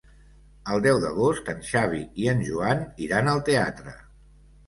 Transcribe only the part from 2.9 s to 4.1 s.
iran al teatre.